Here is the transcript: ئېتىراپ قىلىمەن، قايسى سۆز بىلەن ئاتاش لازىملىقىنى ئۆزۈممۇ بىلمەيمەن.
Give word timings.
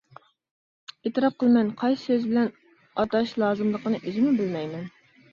ئېتىراپ 1.09 1.35
قىلىمەن، 1.41 1.67
قايسى 1.81 1.99
سۆز 2.05 2.25
بىلەن 2.29 2.49
ئاتاش 3.03 3.33
لازىملىقىنى 3.43 4.01
ئۆزۈممۇ 4.05 4.33
بىلمەيمەن. 4.41 4.89